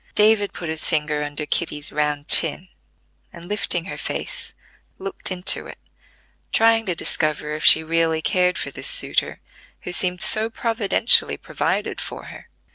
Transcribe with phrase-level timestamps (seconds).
[0.15, 2.69] David put his finger under Kitty's round chin,
[3.31, 4.55] and lifting her face
[4.97, 5.77] looked into it,
[6.51, 9.41] trying to discover if she really cared for this suitor
[9.81, 12.49] who seemed so providentially provided for her.